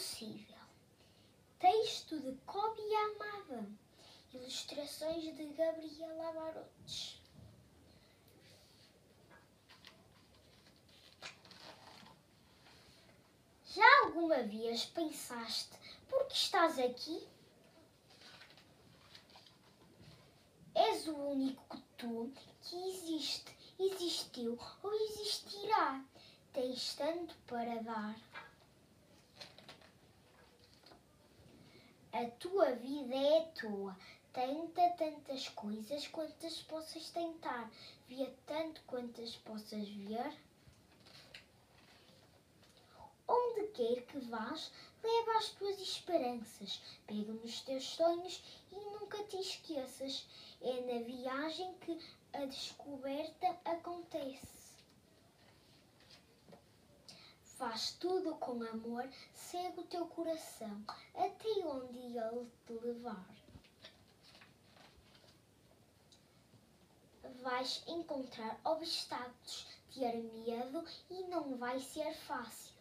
[0.00, 0.56] possível.
[1.58, 3.68] Texto de Kobe Amada.
[4.32, 7.20] Ilustrações de Gabriela Barotes.
[13.74, 15.76] Já alguma vez pensaste
[16.08, 17.28] por que estás aqui?
[20.74, 22.32] És o único tu
[22.62, 26.02] que existe, existiu ou existirá.
[26.54, 28.16] Tens tanto para dar.
[32.20, 33.96] A tua vida é tua.
[34.30, 37.70] Tenta tantas coisas quantas possas tentar.
[38.06, 40.30] Via tanto quantas possas ver.
[43.26, 44.70] Onde quer que vás,
[45.02, 46.82] leva as tuas esperanças.
[47.06, 50.26] Pega nos teus sonhos e nunca te esqueças.
[50.60, 51.98] É na viagem que
[52.34, 54.59] a descoberta acontece.
[57.60, 60.82] Faz tudo com amor, segue o teu coração,
[61.14, 63.28] até onde ele te levar.
[67.42, 72.72] Vais encontrar obstáculos, ter medo e não vai ser fácil.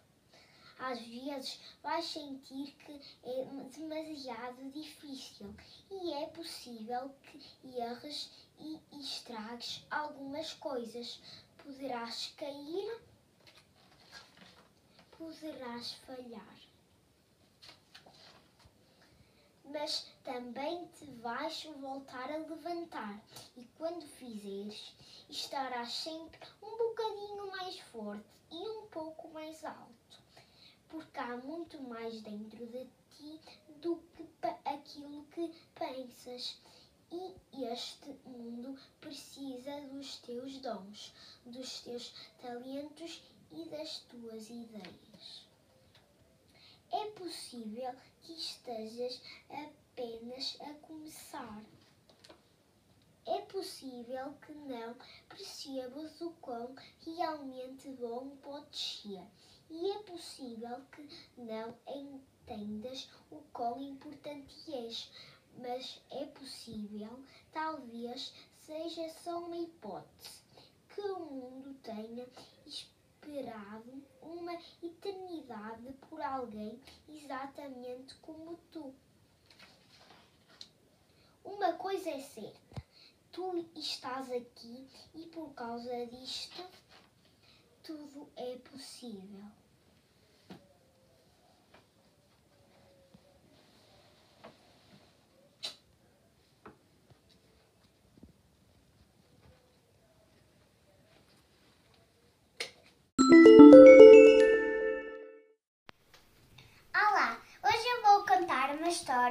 [0.80, 3.44] Às vezes vais sentir que é
[3.76, 5.54] demasiado difícil
[5.92, 11.20] e é possível que erres e estragues algumas coisas.
[11.58, 13.09] Poderás cair
[15.20, 16.56] poderás falhar.
[19.66, 23.22] Mas também te vais voltar a levantar,
[23.58, 24.96] e quando fizeres,
[25.30, 30.24] estarás sempre um bocadinho mais forte e um pouco mais alto,
[30.88, 33.42] porque há muito mais dentro de ti
[33.82, 34.26] do que
[34.64, 36.58] aquilo que pensas.
[37.12, 41.12] E este mundo precisa dos teus dons,
[41.44, 45.09] dos teus talentos e das tuas ideias.
[46.92, 51.64] É possível que estejas apenas a começar.
[53.28, 54.96] É possível que não
[55.28, 56.76] percebas o quão
[57.06, 59.24] realmente bom podes ser.
[59.70, 65.12] E é possível que não entendas o quão importante és.
[65.60, 70.42] Mas é possível, talvez seja só uma hipótese,
[70.90, 72.26] que o mundo tenha
[74.22, 78.94] uma eternidade por alguém exatamente como tu.
[81.44, 82.84] Uma coisa é certa,
[83.32, 86.64] tu estás aqui e por causa disto
[87.84, 89.46] tudo é possível.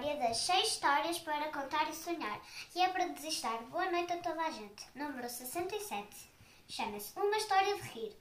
[0.08, 2.40] História das 6 histórias para contar e sonhar,
[2.74, 3.62] e é para desistar.
[3.64, 4.86] Boa noite a toda a gente.
[4.94, 6.30] Número 67.
[6.66, 8.16] Chama-se Uma História de Rir.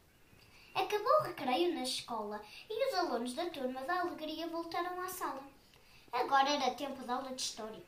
[0.76, 5.42] Acabou o recreio na escola e os alunos da turma da alegria voltaram à sala.
[6.12, 7.84] Agora era tempo de aula de história.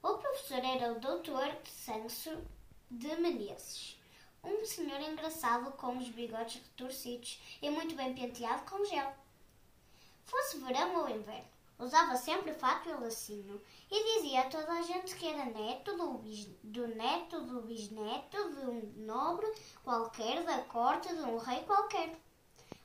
[0.00, 1.68] O professor era o Dr.
[1.68, 2.46] Sanso
[2.88, 3.98] de Menezes.
[4.44, 9.12] Um senhor engraçado com os bigodes retorcidos e muito bem penteado com gel.
[10.24, 11.50] Fosse verão ou inverno,
[11.82, 13.60] Usava sempre fato e lacinho
[13.90, 18.50] e dizia a toda a gente que era neto do, bis, do neto do bisneto
[18.50, 22.16] de um nobre qualquer da corte de um rei qualquer.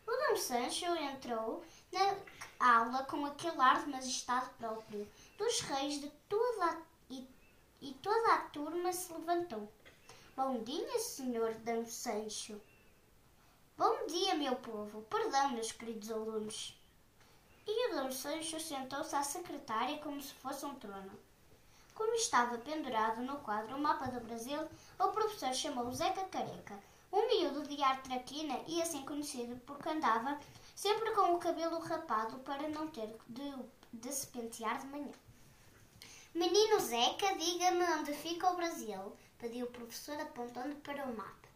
[0.08, 2.18] O Dom Sancho entrou na
[2.60, 5.08] aula com aquele ar de majestade próprio
[5.38, 6.82] dos reis de toda a,
[7.12, 7.30] e,
[7.80, 9.72] e toda a turma se levantou.
[10.36, 12.60] Bom dia, senhor Dom Sancho.
[13.78, 15.04] Bom dia, meu povo.
[15.04, 16.76] Perdão, meus queridos alunos.
[17.70, 21.12] E o Dom Sancho sentou-se à secretária como se fosse um trono.
[21.94, 24.60] Como estava pendurado no quadro o mapa do Brasil,
[24.98, 26.80] o professor chamou Zeca Careca,
[27.12, 30.40] um miúdo de ar traquina e assim conhecido porque andava
[30.74, 33.54] sempre com o cabelo rapado para não ter de,
[33.92, 35.12] de se pentear de manhã.
[36.34, 41.48] Menino Zeca, diga-me onde fica o Brasil, pediu o professor apontando para o mapa.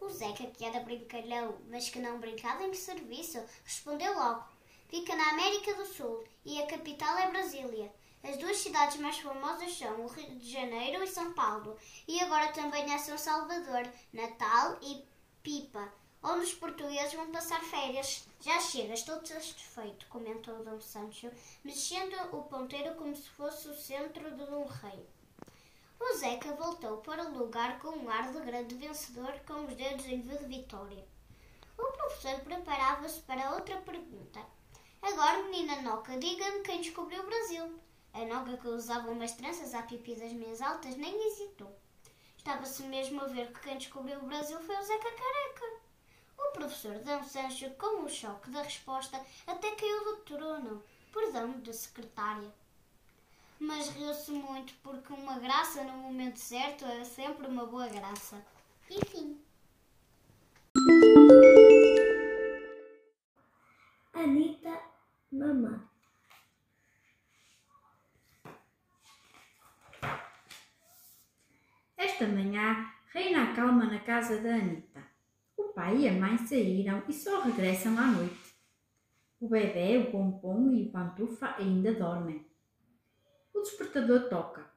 [0.00, 4.44] O Zeca, que era brincalhão, mas que não brincava em serviço, respondeu logo:
[4.88, 7.92] Fica na América do Sul e a capital é Brasília.
[8.22, 12.52] As duas cidades mais famosas são o Rio de Janeiro e São Paulo, e agora
[12.52, 15.04] também há São Salvador, Natal e
[15.42, 15.92] Pipa,
[16.22, 18.28] onde os portugueses vão passar férias.
[18.40, 21.30] Já chega, estou satisfeito, comentou Dom Sancho,
[21.64, 25.06] mexendo o ponteiro como se fosse o centro de um rei.
[25.98, 30.06] O Zeca voltou para o lugar com um ar de grande vencedor, com os dedos
[30.06, 31.04] em V de vitória.
[31.76, 34.55] O professor preparava-se para outra pergunta.
[35.02, 37.80] Agora, Menina Noca, diga-me quem descobriu o Brasil.
[38.12, 41.74] A Noca que usava umas tranças à pipi das minhas altas nem hesitou.
[42.36, 45.80] Estava-se mesmo a ver que quem descobriu o Brasil foi o Zeca Careca.
[46.38, 47.24] O professor D.
[47.24, 52.52] Sancho, com o choque da resposta, até caiu do trono, perdão de secretária.
[53.58, 58.44] Mas riu-se muito porque uma graça no momento certo é sempre uma boa graça.
[58.88, 59.45] E
[64.26, 64.82] Anitta
[65.30, 65.88] Mamã.
[71.96, 75.00] Esta manhã reina a calma na casa da Anita.
[75.56, 78.56] O pai e a mãe saíram e só regressam à noite.
[79.38, 82.44] O bebê, o pompom e o pantufa ainda dormem.
[83.54, 84.68] O despertador toca.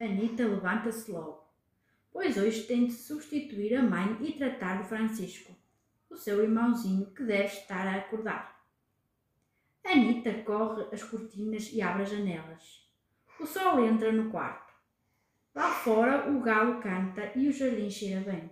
[0.00, 1.48] Anita levanta-se logo,
[2.10, 5.54] pois hoje tem de substituir a mãe e tratar do Francisco,
[6.10, 8.59] o seu irmãozinho que deve estar a acordar.
[9.84, 12.88] Anita corre as cortinas e abre as janelas.
[13.38, 14.72] O sol entra no quarto.
[15.54, 18.50] Lá fora o galo canta e o jardim cheira bem.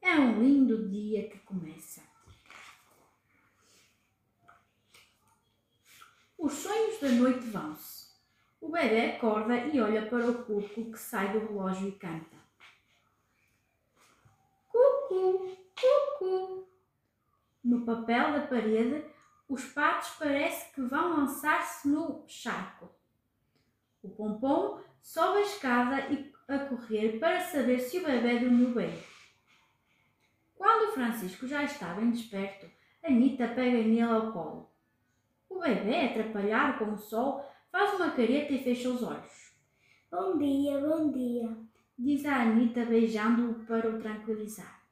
[0.00, 2.02] É um lindo dia que começa.
[6.38, 8.06] Os sonhos da noite vão-se.
[8.60, 12.36] O bebê acorda e olha para o cuco que sai do relógio e canta.
[14.68, 16.68] Cucu, cucu.
[17.64, 19.04] No papel da parede,
[19.48, 22.90] os patos parece que vão lançar-se no charco.
[24.02, 28.92] O pompom sobe a escada e a correr para saber se o bebê dormiu bem.
[30.54, 32.66] Quando o Francisco já está bem desperto,
[33.04, 34.70] Anita pega nele ao colo.
[35.48, 39.54] O bebê, atrapalhado com o sol, faz uma careta e fecha os olhos.
[40.10, 41.56] Bom dia, bom dia.
[41.98, 44.82] Diz a Anita beijando-o para o tranquilizar.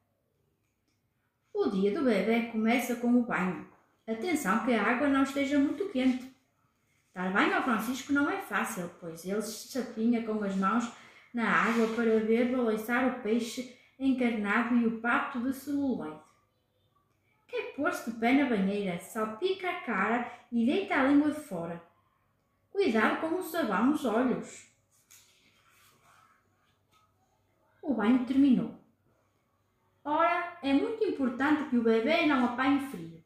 [1.52, 3.73] O dia do bebê começa com o banho.
[4.06, 6.30] Atenção que a água não esteja muito quente.
[7.14, 10.92] Dar banho ao Francisco não é fácil, pois ele se chapinha com as mãos
[11.32, 16.20] na água para ver balançar o peixe encarnado e o pato de celuloide.
[17.48, 21.82] Quer pôr-se de pé na banheira, salpica a cara e deita a língua de fora.
[22.70, 24.68] Cuidado com o sabão nos olhos.
[27.80, 28.74] O banho terminou.
[30.04, 33.23] Ora, é muito importante que o bebê não apanhe frio.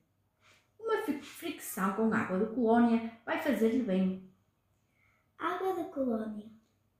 [0.88, 4.26] Uma fricção com água de colônia vai fazer-lhe bem,
[5.38, 6.46] Água da colônia.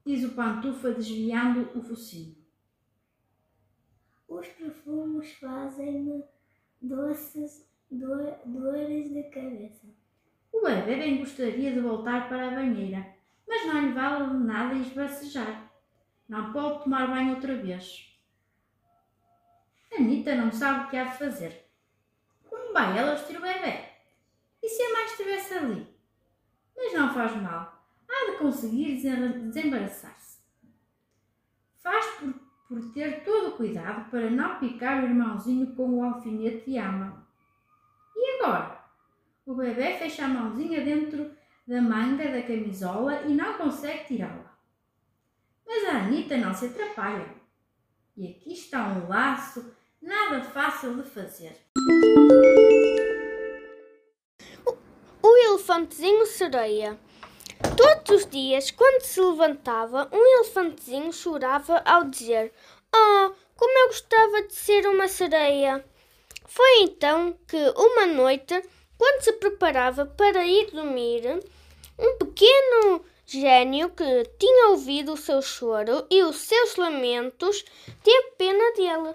[0.04, 2.36] diz o pantufa desviando o focinho.
[4.28, 6.22] Os perfumes fazem-me
[6.82, 9.86] doces do- dores de cabeça.
[10.52, 13.14] O bebê bem gostaria de voltar para a banheira,
[13.46, 15.72] mas não lhe vale nada esbracejar.
[16.28, 18.06] Não pode tomar banho outra vez.
[19.98, 21.67] Anita não sabe o que há de fazer.
[22.72, 23.84] Vai ela vestir o bebê?
[24.62, 25.98] E se a mãe estivesse ali?
[26.76, 27.84] Mas não faz mal.
[28.08, 30.38] Há de conseguir desembaraçar-se.
[31.76, 32.34] Faz por,
[32.68, 37.26] por ter todo o cuidado para não picar o irmãozinho com o alfinete e ama.
[38.16, 38.78] E agora?
[39.46, 41.30] O bebê fecha a mãozinha dentro
[41.66, 44.56] da manga da camisola e não consegue tirá-la.
[45.66, 47.34] Mas a Anita não se atrapalha.
[48.16, 51.56] E aqui está um laço nada fácil de fazer.
[55.22, 56.98] O elefantezinho sereia.
[57.76, 62.52] Todos os dias, quando se levantava, um elefantezinho chorava ao dizer:
[62.94, 65.84] Oh, como eu gostava de ser uma sereia!
[66.46, 68.62] Foi então que, uma noite,
[68.96, 71.40] quando se preparava para ir dormir,
[71.98, 77.64] um pequeno gênio que tinha ouvido o seu choro e os seus lamentos
[78.02, 79.14] teve pena dele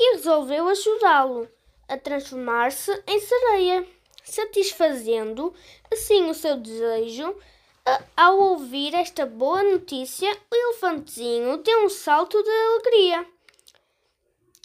[0.00, 1.48] e resolveu ajudá-lo
[1.88, 3.86] a transformar-se em sereia,
[4.22, 5.54] satisfazendo
[5.92, 7.34] assim o seu desejo.
[8.16, 13.26] Ao ouvir esta boa notícia, o elefantezinho deu um salto de alegria.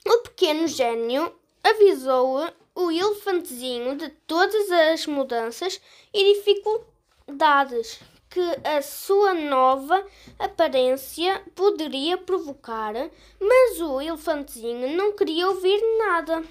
[0.07, 1.33] O pequeno gênio
[1.63, 5.81] avisou o elefantezinho de todas as mudanças
[6.13, 7.99] e dificuldades
[8.29, 10.05] que a sua nova
[10.37, 12.93] aparência poderia provocar,
[13.39, 16.43] mas o elefantezinho não queria ouvir nada.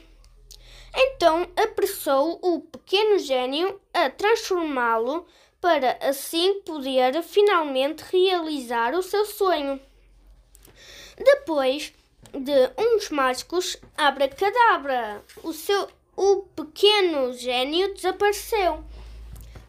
[0.95, 5.26] Então apressou o pequeno gênio a transformá-lo
[5.61, 9.80] para assim poder finalmente realizar o seu sonho.
[11.16, 11.92] Depois
[12.33, 18.85] de uns mágicos abracadabra, o seu o pequeno gênio desapareceu.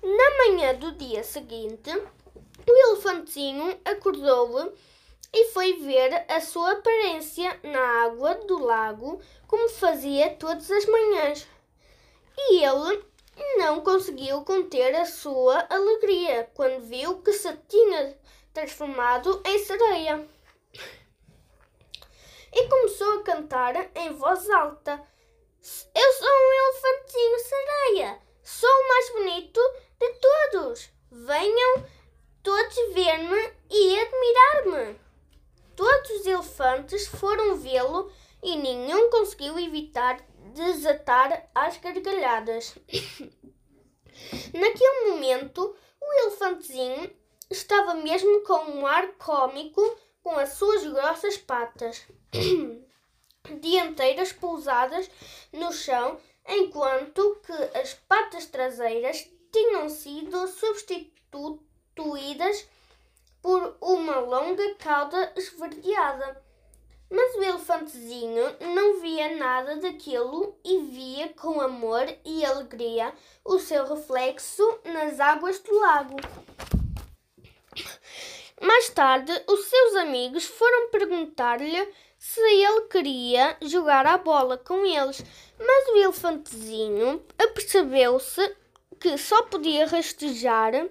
[0.01, 1.91] Na manhã do dia seguinte,
[2.67, 4.73] o elefantinho acordou
[5.31, 11.47] e foi ver a sua aparência na água do lago como fazia todas as manhãs.
[12.37, 13.03] E ele
[13.57, 18.17] não conseguiu conter a sua alegria quando viu que se tinha
[18.53, 20.27] transformado em sereia.
[22.51, 25.01] E começou a cantar em voz alta:
[25.95, 29.61] Eu sou um elefantinho sereia, sou o mais bonito
[29.99, 30.89] de todos.
[31.11, 31.85] Venham
[32.41, 35.08] todos ver-me e admirar-me.
[35.79, 38.11] Todos os elefantes foram vê-lo
[38.43, 40.19] e nenhum conseguiu evitar
[40.53, 42.75] desatar as gargalhadas.
[44.53, 47.09] Naquele momento, o elefantezinho
[47.49, 49.81] estava mesmo com um ar cômico
[50.21, 52.05] com as suas grossas patas
[53.61, 55.09] dianteiras pousadas
[55.53, 62.67] no chão, enquanto que as patas traseiras tinham sido substituídas
[63.49, 66.39] por uma longa cauda esverdeada.
[67.09, 68.43] Mas o elefantezinho
[68.75, 73.11] não via nada daquilo e via com amor e alegria
[73.43, 76.17] o seu reflexo nas águas do lago.
[78.61, 85.23] Mais tarde, os seus amigos foram perguntar-lhe se ele queria jogar a bola com eles,
[85.57, 88.55] mas o elefantezinho apercebeu-se
[88.99, 90.87] que só podia rastejar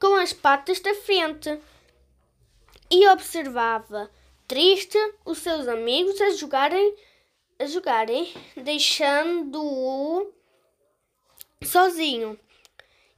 [0.00, 1.60] com as patas da frente
[2.92, 4.10] e observava
[4.46, 6.94] triste os seus amigos a jogarem
[7.58, 10.32] a jogarem, deixando-o
[11.64, 12.38] sozinho.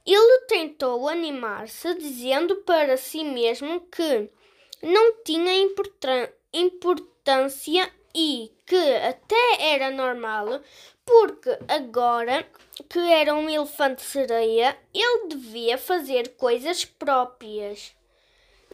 [0.05, 4.29] Ele tentou animar-se, dizendo para si mesmo que
[4.83, 5.51] não tinha
[6.53, 10.61] importância e que até era normal,
[11.03, 12.47] porque agora
[12.87, 17.94] que era um elefante sereia, ele devia fazer coisas próprias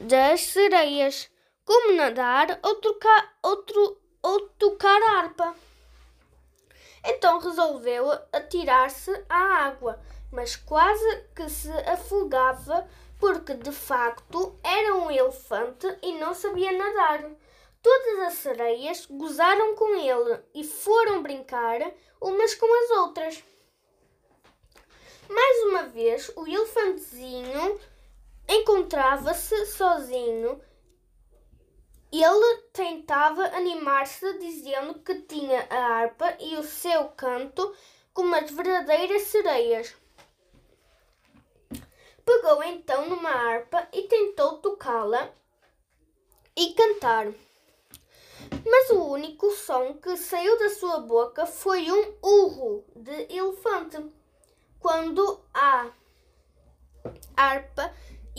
[0.01, 1.29] das sereias,
[1.65, 5.55] como nadar ou, trocar, outro, ou tocar harpa.
[7.05, 9.99] Então resolveu atirar-se à água
[10.31, 12.87] mas quase que se afogava
[13.19, 17.29] porque de facto era um elefante e não sabia nadar.
[17.81, 21.79] Todas as sereias gozaram com ele e foram brincar
[22.19, 23.43] umas com as outras.
[25.27, 27.79] Mais uma vez, o elefantezinho
[28.51, 30.61] encontrava-se sozinho.
[32.11, 37.73] Ele tentava animar-se, dizendo que tinha a harpa e o seu canto
[38.13, 39.95] como as verdadeiras sereias.
[42.25, 45.33] Pegou então numa harpa e tentou tocá-la
[46.55, 47.31] e cantar.
[48.65, 53.97] Mas o único som que saiu da sua boca foi um urro de elefante.
[54.79, 55.89] Quando a
[57.35, 57.93] harpa,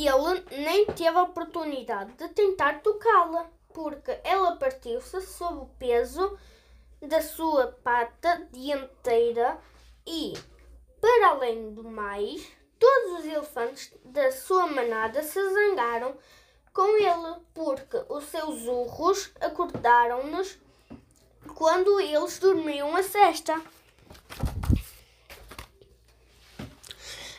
[0.08, 6.38] ele nem teve a oportunidade de tentar tocá-la, porque ela partiu-se sob o peso
[7.00, 9.58] da sua pata dianteira
[10.06, 10.34] e,
[11.00, 12.46] para além do mais,
[12.82, 16.16] Todos os elefantes da sua manada se zangaram
[16.74, 20.58] com ele, porque os seus urros acordaram-nos
[21.54, 23.54] quando eles dormiam a cesta.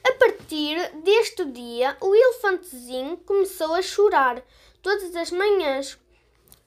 [0.05, 4.43] A partir deste dia, o elefantezinho começou a chorar
[4.81, 5.97] todas as manhãs.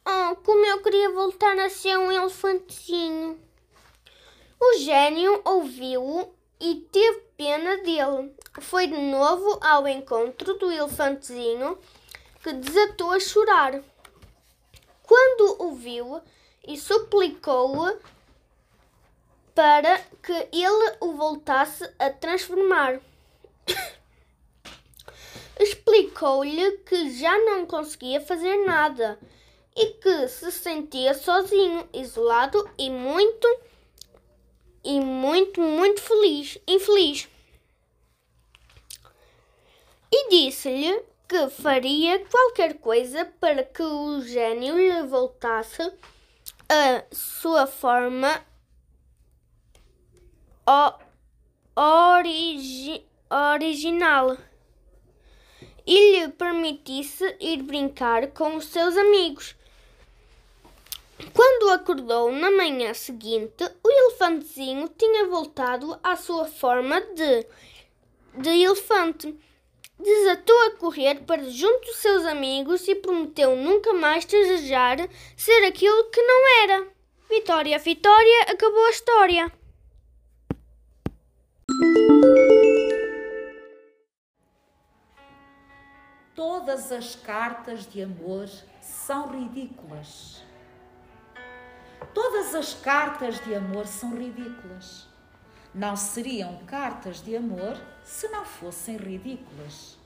[0.05, 3.39] Oh, como eu queria voltar a ser um elefantezinho!
[4.59, 8.35] O gênio ouviu-o e teve pena dele.
[8.61, 11.79] Foi de novo ao encontro do elefantezinho
[12.43, 13.83] que desatou a chorar.
[15.03, 16.23] Quando o viu
[16.67, 17.97] e suplicou-o
[19.55, 23.01] para que ele o voltasse a transformar.
[25.59, 29.19] Explicou-lhe que já não conseguia fazer nada
[29.77, 33.47] e que se sentia sozinho, isolado e muito
[34.85, 37.29] e muito, muito feliz, infeliz.
[40.13, 45.83] E disse-lhe que faria qualquer coisa para que o gênio lhe voltasse
[46.69, 48.45] a sua forma
[51.77, 54.37] origi original
[55.87, 59.57] e lhe permitisse ir brincar com os seus amigos
[61.33, 67.47] quando acordou na manhã seguinte, o elefantezinho tinha voltado à sua forma de,
[68.35, 69.35] de elefante.
[69.99, 74.99] Desatou a correr para junto dos seus amigos e prometeu nunca mais desejar
[75.35, 76.87] ser aquilo que não era.
[77.31, 79.53] Vitória, Vitória, acabou a história.
[86.37, 88.47] Todas as cartas de amor
[88.83, 90.45] são ridículas.
[92.13, 95.09] Todas as cartas de amor são ridículas.
[95.75, 99.97] Não seriam cartas de amor se não fossem ridículas.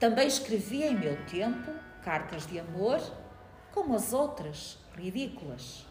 [0.00, 1.70] Também escrevi em meu tempo
[2.02, 2.98] cartas de amor,
[3.72, 5.84] como as outras, ridículas.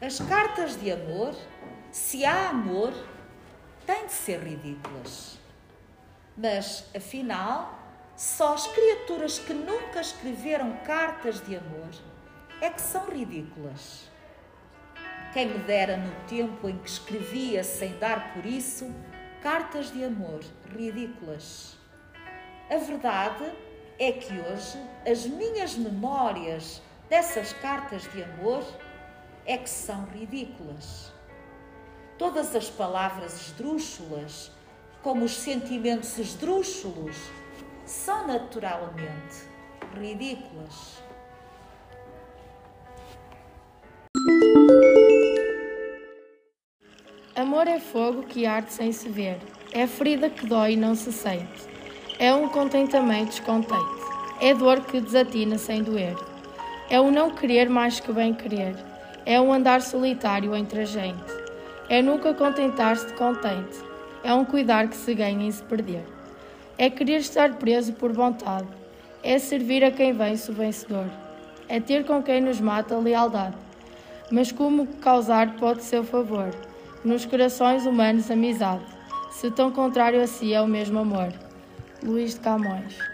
[0.00, 1.34] As cartas de amor,
[1.90, 2.94] se há amor,
[3.84, 5.38] têm de ser ridículas.
[6.34, 7.81] Mas, afinal,
[8.16, 11.90] só as criaturas que nunca escreveram cartas de amor
[12.60, 14.10] é que são ridículas.
[15.32, 18.94] Quem me dera no tempo em que escrevia sem dar por isso
[19.42, 20.40] cartas de amor
[20.76, 21.76] ridículas.
[22.70, 23.50] A verdade
[23.98, 24.78] é que hoje
[25.10, 28.64] as minhas memórias dessas cartas de amor
[29.44, 31.12] é que são ridículas.
[32.18, 34.52] Todas as palavras esdrúxulas,
[35.02, 37.16] como os sentimentos esdrúxulos,
[37.84, 39.50] são naturalmente.
[39.94, 41.02] Ridículas.
[47.34, 49.38] Amor é fogo que arde sem se ver,
[49.72, 51.66] é ferida que dói e não se sente,
[52.18, 54.02] é um contentamento descontente,
[54.40, 56.14] é dor que desatina sem doer,
[56.90, 58.76] é o não querer mais que bem querer,
[59.26, 61.32] é um andar solitário entre a gente,
[61.88, 63.78] é nunca contentar-se de contente,
[64.22, 66.04] é um cuidar que se ganha em se perder,
[66.82, 68.66] é querer estar preso por vontade,
[69.22, 71.06] é servir a quem vence o vencedor,
[71.68, 73.54] é ter com quem nos mata lealdade,
[74.32, 76.52] mas como causar pode ser o favor?
[77.04, 78.82] Nos corações humanos amizade,
[79.30, 81.32] se tão contrário a si é o mesmo amor.
[82.02, 83.11] Luís de Camões